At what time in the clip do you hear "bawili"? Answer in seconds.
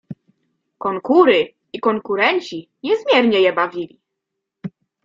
3.53-3.97